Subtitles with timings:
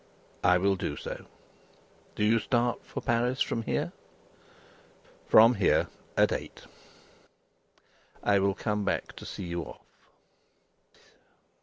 [0.43, 1.25] "I will do so.
[2.15, 3.91] Do you start for Paris from here?"
[5.27, 6.63] "From here, at eight."
[8.23, 9.85] "I will come back, to see you off."